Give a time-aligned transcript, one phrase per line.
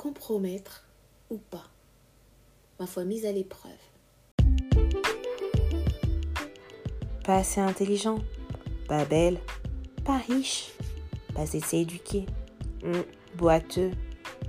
[0.00, 0.86] compromettre
[1.28, 1.66] ou pas
[2.78, 3.70] Ma foi, mise à l'épreuve.
[7.22, 8.18] Pas assez intelligent,
[8.88, 9.38] pas belle,
[10.02, 10.70] pas riche,
[11.34, 12.24] pas assez éduqué,
[12.82, 13.02] hmm,
[13.36, 13.90] boiteux,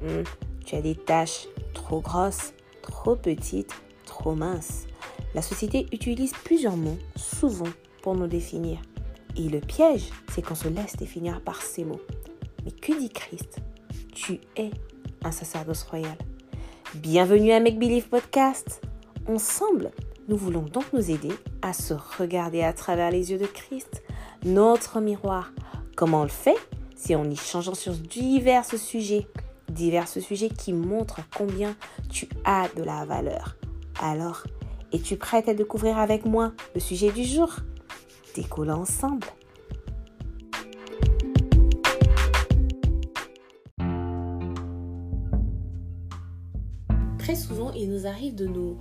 [0.01, 0.23] hmm,
[0.65, 3.73] tu as des taches trop grosses, trop petites,
[4.05, 4.85] trop minces.
[5.35, 8.79] La société utilise plusieurs mots, souvent, pour nous définir.
[9.35, 12.01] Et le piège, c'est qu'on se laisse définir par ces mots.
[12.63, 13.57] Mais que dit Christ?
[14.13, 14.71] Tu es
[15.23, 16.17] un sacerdoce royal.
[16.95, 18.81] Bienvenue à Make Believe Podcast.
[19.27, 19.91] Ensemble,
[20.27, 24.03] nous voulons donc nous aider à se regarder à travers les yeux de Christ,
[24.43, 25.51] notre miroir.
[25.95, 26.57] Comment on le fait
[26.95, 29.27] Si en y changeant sur divers sujets,
[29.69, 31.75] divers sujets qui montrent combien
[32.09, 33.55] tu as de la valeur.
[34.01, 34.43] Alors,
[34.91, 37.57] es-tu prête à découvrir avec moi le sujet du jour?
[38.35, 39.27] Décollons ensemble.
[47.35, 48.77] Souvent, il nous arrive de nous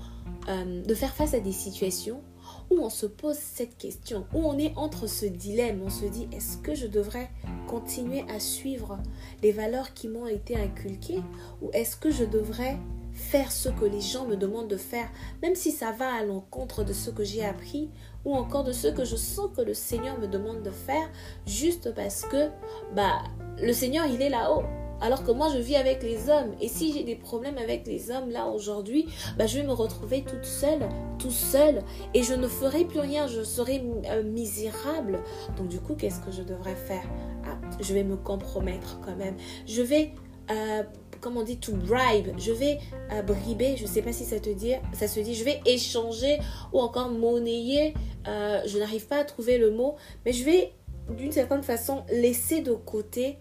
[0.48, 2.22] euh, de faire face à des situations
[2.70, 6.28] où on se pose cette question, où on est entre ce dilemme, on se dit
[6.32, 7.30] est-ce que je devrais
[7.68, 8.98] continuer à suivre
[9.42, 11.22] les valeurs qui m'ont été inculquées
[11.62, 12.78] ou est-ce que je devrais
[13.12, 15.08] faire ce que les gens me demandent de faire,
[15.42, 17.90] même si ça va à l'encontre de ce que j'ai appris
[18.24, 21.08] ou encore de ce que je sens que le Seigneur me demande de faire,
[21.46, 22.48] juste parce que
[22.94, 23.22] bah
[23.58, 24.64] le Seigneur il est là-haut.
[25.00, 26.52] Alors que moi, je vis avec les hommes.
[26.60, 29.06] Et si j'ai des problèmes avec les hommes là aujourd'hui,
[29.38, 31.82] bah, je vais me retrouver toute seule, tout seul.
[32.14, 33.26] Et je ne ferai plus rien.
[33.26, 35.20] Je serai euh, misérable.
[35.56, 37.04] Donc du coup, qu'est-ce que je devrais faire?
[37.46, 39.36] Ah, Je vais me compromettre quand même.
[39.66, 40.12] Je vais...
[40.50, 40.82] Euh,
[41.20, 42.28] comme on dit, to bribe.
[42.38, 42.78] Je vais
[43.12, 45.60] euh, briber, je ne sais pas si ça te dit, ça se dit, je vais
[45.66, 46.38] échanger
[46.72, 47.92] ou encore monnayer.
[48.24, 50.72] je n'arrive pas à trouver le mot, mais je vais
[51.10, 53.38] d'une certaine façon laisser de côté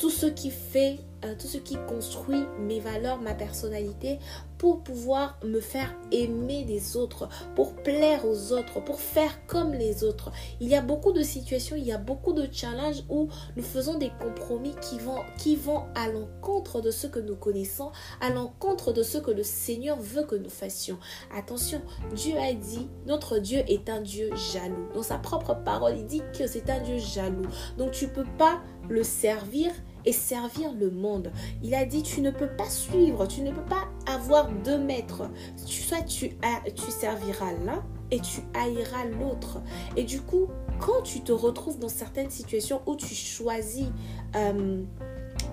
[0.00, 4.18] tout ce qui fait, euh, tout ce qui construit mes valeurs, ma personnalité,
[4.58, 10.04] pour pouvoir me faire aimer des autres, pour plaire aux autres, pour faire comme les
[10.04, 10.32] autres.
[10.60, 13.98] Il y a beaucoup de situations, il y a beaucoup de challenges où nous faisons
[13.98, 18.92] des compromis qui vont, qui vont à l'encontre de ce que nous connaissons, à l'encontre
[18.92, 20.98] de ce que le Seigneur veut que nous fassions.
[21.34, 21.80] Attention,
[22.14, 24.88] Dieu a dit, notre Dieu est un Dieu jaloux.
[24.94, 27.46] Dans sa propre parole, il dit que c'est un Dieu jaloux.
[27.76, 29.70] Donc tu peux pas le servir
[30.04, 31.30] et servir le monde.
[31.62, 35.28] Il a dit, tu ne peux pas suivre, tu ne peux pas avoir deux maîtres.
[35.56, 36.30] Soit tu,
[36.74, 39.60] tu serviras l'un et tu haïras l'autre.
[39.96, 40.48] Et du coup,
[40.80, 43.88] quand tu te retrouves dans certaines situations où tu choisis...
[44.36, 44.82] Euh,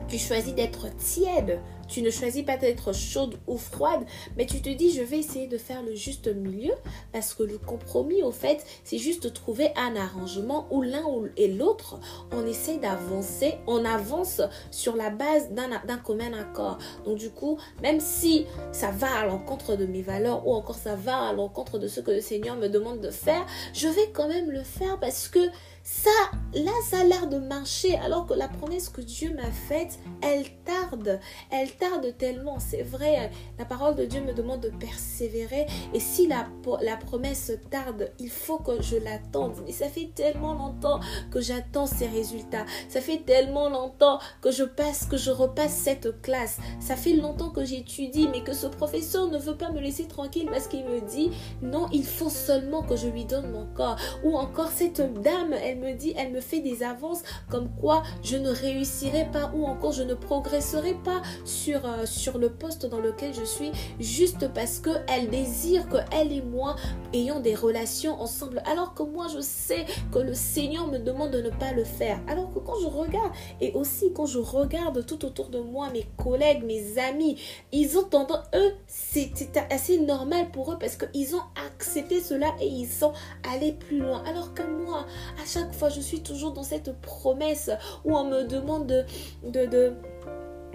[0.07, 4.05] tu choisis d'être tiède, tu ne choisis pas d'être chaude ou froide,
[4.37, 6.73] mais tu te dis je vais essayer de faire le juste milieu
[7.11, 11.05] parce que le compromis au fait c'est juste trouver un arrangement où l'un
[11.37, 11.99] et l'autre
[12.31, 14.41] on essaie d'avancer, on avance
[14.71, 16.77] sur la base d'un commun accord.
[17.05, 20.95] Donc du coup même si ça va à l'encontre de mes valeurs ou encore ça
[20.95, 24.27] va à l'encontre de ce que le Seigneur me demande de faire, je vais quand
[24.27, 25.39] même le faire parce que
[25.85, 26.09] ça,
[26.55, 30.45] là, ça a l'air de marcher, alors que la promesse que Dieu m'a faite, elle
[30.63, 31.19] tarde.
[31.51, 32.59] Elle tarde tellement.
[32.59, 35.65] C'est vrai, la parole de Dieu me demande de persévérer.
[35.93, 36.47] Et si la,
[37.05, 39.53] promesse tarde, il faut que je l'attende.
[39.65, 40.99] Mais ça fait tellement longtemps
[41.31, 42.65] que j'attends ces résultats.
[42.89, 46.57] Ça fait tellement longtemps que je passe, que je repasse cette classe.
[46.79, 50.47] Ça fait longtemps que j'étudie, mais que ce professeur ne veut pas me laisser tranquille
[50.49, 51.31] parce qu'il me dit,
[51.61, 53.97] non, il faut seulement que je lui donne mon corps.
[54.23, 58.37] Ou encore cette dame, elle me dit, elle me fait des avances comme quoi je
[58.37, 61.21] ne réussirai pas ou encore je ne progresserai pas
[61.73, 66.31] euh, sur le poste dans lequel je suis juste parce que elle désire que elle
[66.31, 66.75] et moi
[67.13, 71.41] ayons des relations ensemble alors que moi je sais que le Seigneur me demande de
[71.41, 72.19] ne pas le faire.
[72.27, 73.31] Alors que quand je regarde
[73.61, 77.37] et aussi quand je regarde tout autour de moi mes collègues, mes amis,
[77.71, 79.31] ils ont tendance eux c'est
[79.71, 83.13] assez normal pour eux parce qu'ils ont accepté cela et ils sont
[83.51, 85.05] allés plus loin alors que moi
[85.41, 87.69] à chaque fois, je suis toujours dans cette promesse
[88.03, 89.05] où on me demande de,
[89.43, 89.93] de,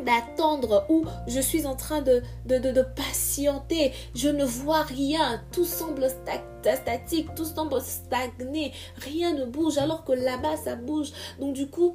[0.04, 3.92] d'attendre où je suis en train de, de, de, patienter.
[4.14, 5.42] Je ne vois rien.
[5.52, 8.72] Tout semble statique, tout semble stagné.
[8.96, 11.12] Rien ne bouge alors que là-bas, ça bouge.
[11.38, 11.94] Donc du coup,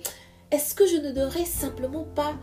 [0.51, 2.33] est-ce que je ne devrais simplement pas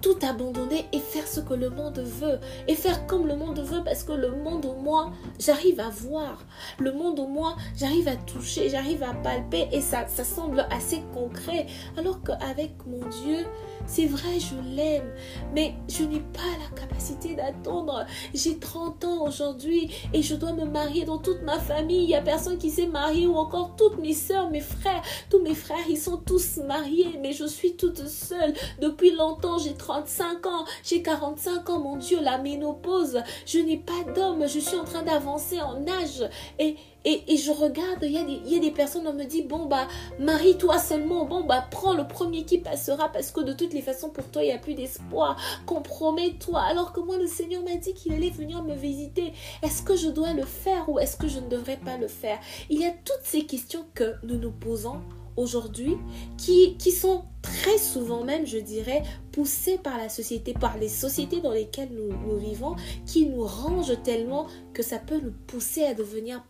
[0.00, 2.40] tout abandonner et faire ce que le monde veut?
[2.66, 6.44] Et faire comme le monde veut parce que le monde au moins, j'arrive à voir.
[6.78, 11.02] Le monde au moins, j'arrive à toucher, j'arrive à palper et ça, ça semble assez
[11.14, 11.66] concret.
[11.96, 13.46] Alors qu'avec mon Dieu,
[13.86, 15.10] c'est vrai, je l'aime,
[15.54, 18.06] mais je n'ai pas la capacité d'attendre.
[18.34, 22.04] J'ai 30 ans aujourd'hui et je dois me marier dans toute ma famille.
[22.04, 25.02] Il n'y a personne qui s'est marié ou encore toutes mes soeurs, mes frères.
[25.30, 28.54] Tous mes frères, ils sont tous mariés, mais je suis toute seule.
[28.80, 33.22] Depuis longtemps, j'ai 35 ans, j'ai 45 ans, mon Dieu, la ménopause.
[33.46, 36.28] Je n'ai pas d'homme, je suis en train d'avancer en âge.
[36.58, 39.88] Et et, je regarde, il y, a des, personnes, on me dit, bon, bah,
[40.18, 44.10] marie-toi seulement, bon, bah, prends le premier qui passera parce que de toutes les façons,
[44.10, 45.36] pour toi, il n'y a plus d'espoir.
[45.66, 46.60] Compromets-toi.
[46.60, 49.32] Alors que moi, le Seigneur m'a dit qu'il allait venir me visiter.
[49.62, 52.38] Est-ce que je dois le faire ou est-ce que je ne devrais pas le faire?
[52.70, 55.00] Il y a toutes ces questions que nous nous posons
[55.36, 55.96] aujourd'hui
[56.36, 59.02] qui, qui sont très souvent même, je dirais,
[59.32, 62.76] poussées par la société, par les sociétés dans lesquelles nous, nous vivons,
[63.06, 66.44] qui nous rangent tellement que ça peut nous pousser à devenir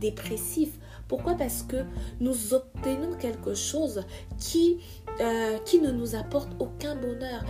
[0.00, 0.78] dépressif.
[1.08, 1.34] Pourquoi?
[1.34, 1.84] Parce que
[2.20, 4.04] nous obtenons quelque chose
[4.38, 4.78] qui,
[5.20, 7.44] euh, qui ne nous apporte aucun bonheur.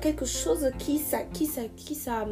[0.00, 2.26] quelque chose qui, ça, qui, ça, qui ça,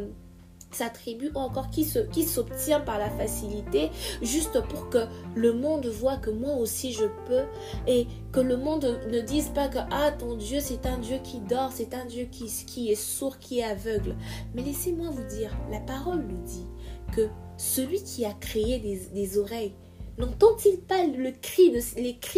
[0.76, 3.90] s'attribue ou encore qui se qui s'obtient par la facilité
[4.20, 7.44] juste pour que le monde voit que moi aussi je peux
[7.86, 11.40] et que le monde ne dise pas que ah ton Dieu c'est un Dieu qui
[11.40, 14.16] dort c'est un Dieu qui, qui est sourd qui est aveugle
[14.54, 16.66] mais laissez-moi vous dire la parole nous dit
[17.12, 18.78] que celui qui a créé
[19.12, 19.72] des, oreilles,
[20.18, 21.70] n'entend-il pas les cris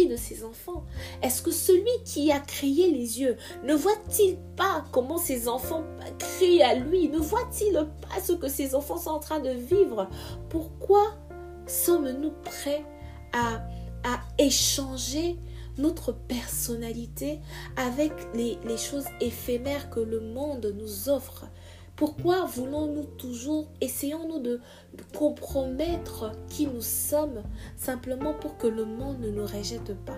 [0.07, 0.85] de ses enfants?
[1.21, 5.83] Est-ce que celui qui a créé les yeux ne voit-il pas comment ses enfants
[6.17, 7.09] crient à lui?
[7.09, 10.09] Ne voit-il pas ce que ses enfants sont en train de vivre?
[10.49, 11.03] Pourquoi
[11.67, 12.83] sommes-nous prêts
[13.33, 13.61] à,
[14.37, 15.37] échanger
[15.77, 17.41] notre personnalité
[17.75, 21.45] avec les choses éphémères que le monde nous offre?
[21.99, 24.61] Pourquoi voulons-nous toujours, essayons-nous de,
[25.17, 27.43] compromettre qui nous sommes
[27.75, 30.15] simplement pour que le monde ne nous rejette pas?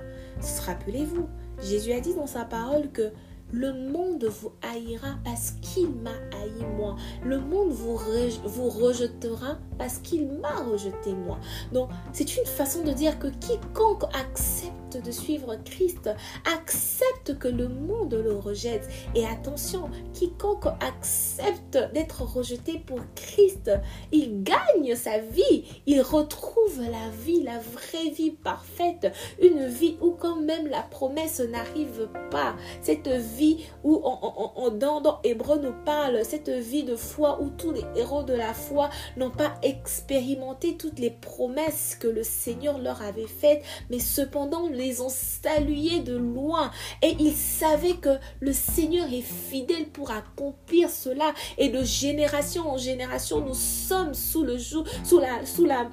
[0.68, 1.28] Rappelez-vous,
[1.64, 3.12] Jésus a dit dans sa parole que
[3.52, 6.98] le monde vous haïra parce qu'il m'a haï moi.
[7.26, 7.98] Le monde vous,
[8.46, 11.40] vous rejetera parce qu'il m'a rejeté moi.
[11.74, 16.10] Donc, c'est une façon de dire que quiconque accepte de suivre Christ
[16.54, 18.88] accepte que le monde le rejette.
[19.16, 23.72] Et attention, quiconque accepte d'être rejeté pour Christ,
[24.12, 25.66] il gagne sa vie.
[25.86, 29.14] Il retrouve la vie, la vraie vie parfaite.
[29.42, 32.56] Une vie où quand même la promesse n'arrive pas.
[32.82, 37.72] Cette vie où on, dans, dans Hébreu nous parle, cette vie de foi où tous
[37.72, 43.02] les héros de la foi n'ont pas expérimenté toutes les promesses que le Seigneur leur
[43.02, 46.72] avait faites, mais cependant les ont salués de loin.
[47.02, 51.34] Et ils savaient que le Seigneur est fidèle pour accomplir cela.
[51.58, 55.90] Et de génération en génération nous sommes sous le jour sous la sous la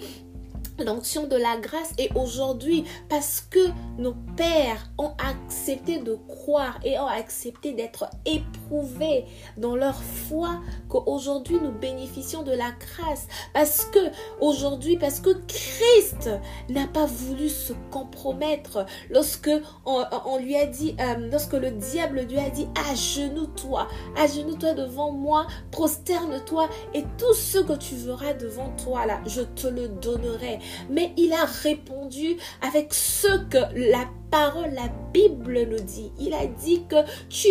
[0.84, 3.58] l'onction de la grâce et aujourd'hui parce que
[3.98, 9.24] nos pères ont accepté de croire et ont accepté d'être éprouvés
[9.56, 13.26] dans leur foi qu'aujourd'hui nous bénéficions de la grâce.
[13.52, 13.98] Parce que
[14.40, 16.30] aujourd'hui parce que Christ
[16.68, 18.86] n'a pas voulu se compromettre.
[19.10, 19.50] Lorsque
[19.84, 25.46] on, lui a dit euh, lorsque le diable lui a dit agenouille-toi agenouille-toi devant moi
[25.70, 30.58] prosterne-toi et tout ce que tu verras devant toi là je te le donnerai
[30.90, 36.12] mais il a répondu avec ce que la parole, la Bible nous dit.
[36.18, 36.96] Il a dit que
[37.28, 37.48] tu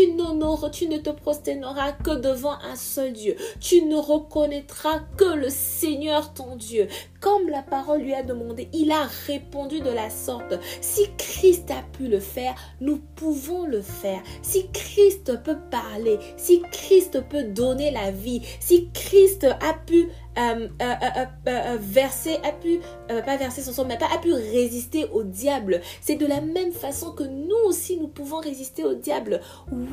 [0.72, 3.36] tu ne te prosterneras que devant un seul Dieu.
[3.60, 6.88] Tu ne reconnaîtras que le Seigneur ton Dieu.
[7.20, 10.60] Comme la parole lui a demandé, il a répondu de la sorte.
[10.82, 14.22] Si Christ a pu le faire, nous pouvons le faire.
[14.42, 20.68] Si Christ peut parler, si Christ peut donner la vie, si Christ a pu euh,
[20.82, 25.24] euh, euh, verser, a pu, pas verser son sang, mais pas a pu résister au
[25.24, 25.82] diable.
[26.02, 29.42] C'est de la même façon que nous aussi nous pouvons résister au diable.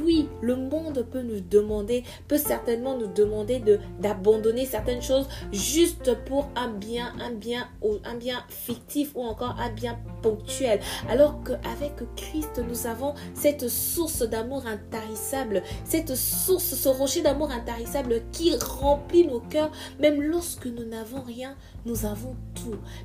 [0.05, 6.15] Oui, le monde peut nous demander, peut certainement nous demander de d'abandonner certaines choses juste
[6.27, 7.69] pour un bien, un bien,
[8.05, 10.81] un bien fictif ou encore un bien ponctuel.
[11.09, 18.23] Alors qu'avec Christ, nous avons cette source d'amour intarissable, cette source, ce rocher d'amour intarissable
[18.33, 19.71] qui remplit nos cœurs,
[20.01, 21.55] même lorsque nous n'avons rien,
[21.87, 22.35] nous avons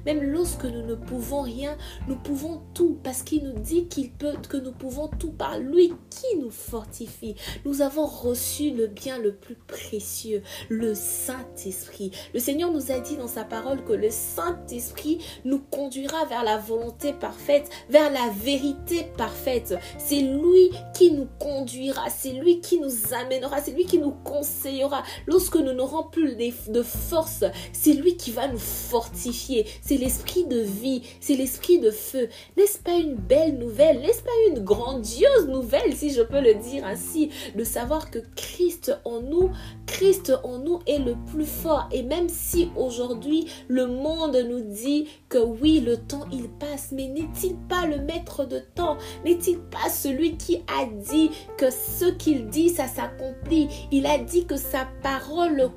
[0.05, 4.33] Même lorsque nous ne pouvons rien, nous pouvons tout parce qu'il nous dit qu'il peut,
[4.47, 7.35] que nous pouvons tout par lui qui nous fortifie.
[7.65, 12.11] Nous avons reçu le bien le plus précieux, le Saint-Esprit.
[12.33, 16.57] Le Seigneur nous a dit dans sa parole que le Saint-Esprit nous conduira vers la
[16.57, 19.75] volonté parfaite, vers la vérité parfaite.
[19.97, 25.03] C'est lui qui nous conduira, c'est lui qui nous amènera, c'est lui qui nous conseillera
[25.27, 29.48] lorsque nous n'aurons plus de force c'est lui qui va nous fortifier,
[29.81, 32.29] c'est l'esprit de vie, c'est l'esprit de feu.
[32.57, 36.85] N'est-ce pas une belle nouvelle, n'est-ce pas une grandiose nouvelle, si je peux le dire
[36.85, 39.51] ainsi, de savoir que Christ en nous,
[39.85, 41.87] Christ en nous est le plus fort.
[41.91, 47.07] Et même si aujourd'hui le monde nous dit que oui, le temps il passe, mais
[47.07, 48.97] n'est-il pas le maître de temps?
[49.25, 53.67] N'est-il pas celui qui a dit que ce qu'il dit, ça s'accomplit?
[53.91, 55.71] Il a dit que sa parole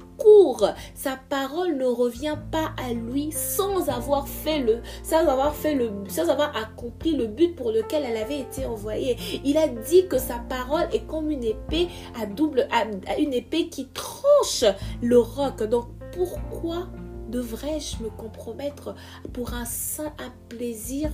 [0.94, 5.90] sa parole ne revient pas à lui sans avoir fait le, sans avoir fait le,
[6.08, 9.16] sans avoir accompli le but pour lequel elle avait été envoyée.
[9.44, 11.88] Il a dit que sa parole est comme une épée
[12.20, 12.84] à double, à,
[13.18, 14.64] une épée qui tranche
[15.02, 15.62] le roc.
[15.64, 16.88] Donc pourquoi
[17.28, 18.94] devrais-je me compromettre
[19.32, 21.10] pour un, un plaisir,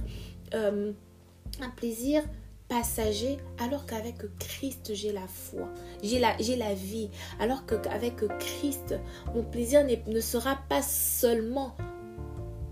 [0.54, 0.92] euh,
[1.60, 2.22] un plaisir
[2.68, 5.68] passager alors qu'avec Christ j'ai la foi,
[6.02, 7.10] j'ai la, la vie,
[7.40, 8.94] alors qu'avec Christ
[9.34, 11.74] mon plaisir ne sera pas seulement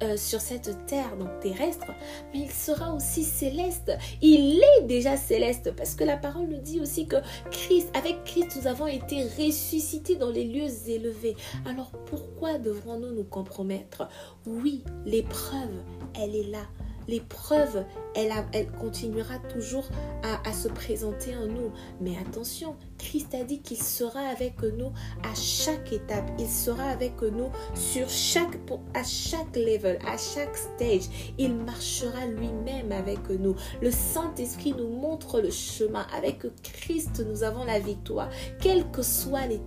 [0.02, 1.86] euh, sur cette terre donc terrestre,
[2.34, 3.92] mais il sera aussi céleste.
[4.20, 7.16] Il est déjà céleste parce que la parole nous dit aussi que
[7.50, 11.34] Christ, avec Christ, nous avons été ressuscités dans les lieux élevés.
[11.64, 14.06] Alors pourquoi devrons-nous nous compromettre?
[14.46, 15.82] Oui, l'épreuve,
[16.14, 16.66] elle est là
[17.08, 17.84] l'épreuve,
[18.14, 19.88] elle, elle, continuera toujours
[20.22, 21.72] à, se présenter en nous.
[22.00, 26.30] Mais attention, Christ a dit qu'il sera avec nous à chaque étape.
[26.38, 28.58] Il sera avec nous sur chaque,
[28.94, 31.34] à chaque level, à chaque stage.
[31.38, 33.54] Il marchera lui-même avec nous.
[33.82, 36.06] Le Saint-Esprit nous montre le chemin.
[36.16, 38.30] Avec Christ, nous avons la victoire.
[38.60, 39.60] Quels que soient les,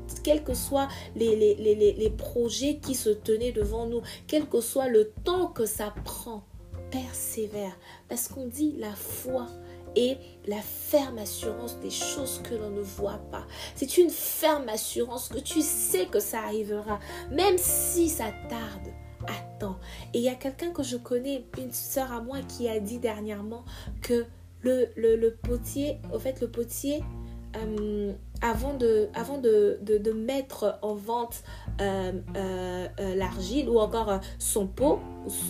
[1.15, 6.43] les projets qui se tenaient devant nous, quel que soit le temps que ça prend,
[6.91, 7.75] persévère.
[8.08, 9.48] Parce qu'on dit la foi
[9.96, 10.17] et
[10.48, 13.46] la ferme assurance des choses que l'on ne voit pas.
[13.75, 17.00] C'est une ferme assurance que tu sais que ça arrivera,
[17.31, 18.93] même si ça tarde.
[19.27, 19.77] Attends.
[20.13, 23.00] Et il y a quelqu'un que je connais, une soeur à moi, qui a dit
[23.00, 23.65] dernièrement
[24.01, 24.25] que
[24.62, 27.03] le, le, potier, au fait, le potier,
[27.55, 31.43] euh, avant, de, avant de, de, mettre en vente
[31.81, 35.00] euh, euh, l'argile ou encore son pot,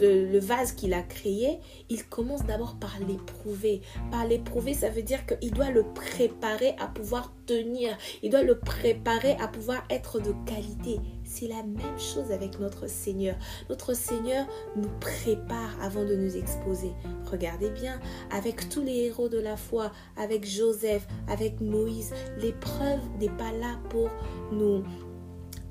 [0.02, 3.82] le vase qu'il a créé, il commence d'abord par l'éprouver.
[4.12, 7.98] Par l'éprouver, ça veut dire qu'il doit le préparer à pouvoir tenir.
[8.24, 11.00] Il doit le préparer à pouvoir être de qualité.
[11.24, 13.36] C'est la même chose avec notre Seigneur.
[13.70, 16.92] Notre Seigneur nous prépare avant de nous exposer.
[17.32, 18.00] Regardez bien,
[18.32, 22.79] avec tous les héros de la foi, avec Joseph, avec Moïse, l'épreuve
[23.20, 24.10] n'est pas là pour
[24.52, 24.84] nous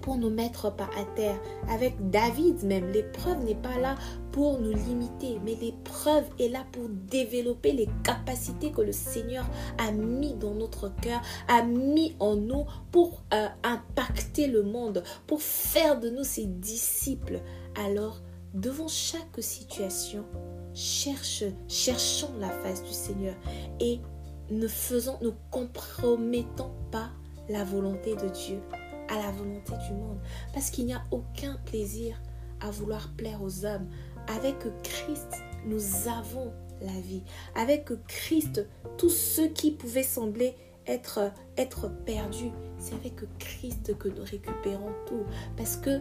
[0.00, 1.38] pour nous mettre pas à terre.
[1.68, 3.96] Avec David même, l'épreuve n'est pas là
[4.32, 9.44] pour nous limiter, mais l'épreuve est là pour développer les capacités que le Seigneur
[9.76, 15.42] a mis dans notre cœur, a mis en nous pour euh, impacter le monde, pour
[15.42, 17.40] faire de nous ses disciples.
[17.74, 18.22] Alors,
[18.54, 20.24] devant chaque situation,
[20.72, 23.34] cherche, cherchons la face du Seigneur
[23.80, 24.00] et
[24.50, 27.10] ne faisons, ne compromettons pas
[27.48, 28.60] la volonté de Dieu
[29.08, 30.18] à la volonté du monde.
[30.52, 32.20] Parce qu'il n'y a aucun plaisir
[32.60, 33.88] à vouloir plaire aux hommes.
[34.36, 37.22] Avec Christ, nous avons la vie.
[37.54, 38.66] Avec Christ,
[38.98, 40.54] tout ce qui pouvait sembler
[40.86, 45.24] être, être perdu, c'est avec Christ que nous récupérons tout.
[45.56, 46.00] Parce que,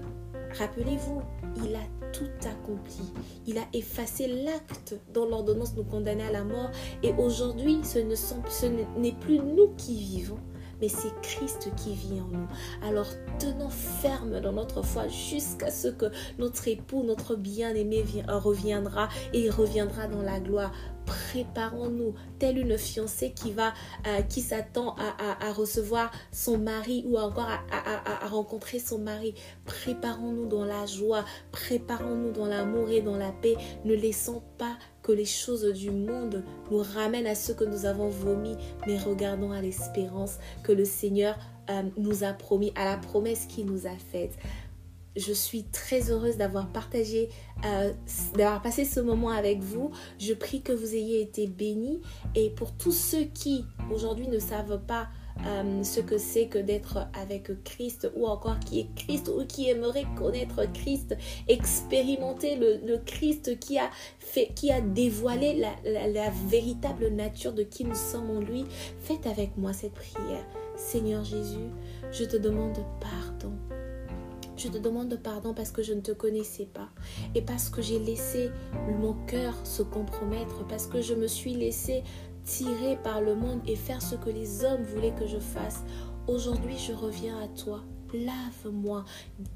[0.57, 1.21] rappelez-vous,
[1.63, 3.01] il a tout accompli.
[3.45, 6.69] Il a effacé l'acte dont l'ordonnance nous condamnait à la mort.
[7.03, 7.99] Et aujourd'hui, ce
[8.97, 10.39] n'est plus nous qui vivons,
[10.81, 12.47] mais c'est Christ qui vit en nous.
[12.81, 13.07] Alors
[13.39, 16.05] tenons ferme dans notre foi jusqu'à ce que
[16.37, 20.71] notre époux, notre bien-aimé reviendra et reviendra dans la gloire
[21.07, 23.73] préparons-nous, telle une fiancée qui va,
[24.05, 29.33] euh, qui s'attend à, recevoir son mari ou encore à, rencontrer son mari.
[29.65, 33.55] Préparons-nous dans la joie, préparons-nous dans l'amour et dans la paix.
[33.85, 38.09] Ne laissons pas que les choses du monde nous ramènent à ce que nous avons
[38.09, 41.37] vomi, mais regardons à l'espérance que le Seigneur
[41.69, 44.37] euh, nous a promis, à la promesse qu'il nous a faite
[45.17, 47.29] je suis très heureuse d'avoir partagé,
[47.65, 47.91] euh,
[48.35, 49.91] d'avoir passé ce moment avec vous.
[50.19, 52.01] Je prie que vous ayez été bénis.
[52.35, 55.07] Et pour tous ceux qui aujourd'hui ne savent pas
[55.45, 59.69] euh, ce que c'est que d'être avec Christ ou encore qui est Christ ou qui
[59.69, 61.15] aimerait connaître Christ,
[61.47, 67.85] expérimenter le, Christ qui a, fait, qui a dévoilé la, la véritable nature de qui
[67.85, 68.65] nous sommes en lui,
[68.99, 70.45] faites avec moi cette prière.
[70.75, 71.69] Seigneur Jésus,
[72.11, 73.53] je te demande pardon
[74.57, 76.89] je te demande pardon parce que je ne te connaissais pas
[77.35, 78.49] et parce que j'ai laissé
[78.99, 82.03] mon cœur se compromettre, parce que je me suis laissé
[82.43, 85.83] tirer par le monde et faire ce que les hommes voulaient que je fasse.
[86.27, 87.83] Aujourd'hui, je reviens à toi
[88.13, 89.03] Lave-moi,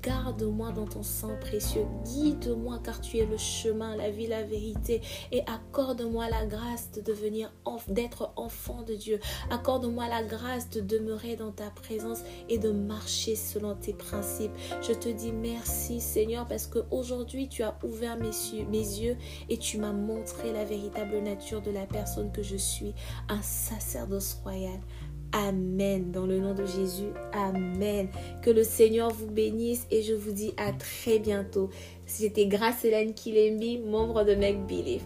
[0.02, 5.02] garde-moi dans ton sang précieux, guide-moi car tu es le chemin, la vie, la vérité
[5.32, 7.52] et accorde-moi la grâce de devenir
[7.88, 9.20] d'être enfant de Dieu.
[9.50, 14.52] Accorde-moi la grâce de demeurer dans ta présence et de marcher selon tes principes.
[14.82, 19.18] Je te dis merci Seigneur parce que aujourd'hui tu as ouvert mes yeux
[19.50, 22.94] et tu m'as montré la véritable nature de la personne que je suis,
[23.30, 24.80] un sacerdoce royal.
[25.34, 26.12] Amen.
[26.12, 27.12] Dans le nom de Jésus.
[27.34, 28.10] Amen.
[28.42, 31.70] Que le Seigneur vous bénisse et je vous dis à très bientôt.
[32.06, 35.04] C'était Grace Hélène Kilembi, membre de Make Believe.